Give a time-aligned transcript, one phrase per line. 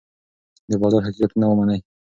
[0.69, 1.79] د بازار حقیقتونه ومنئ.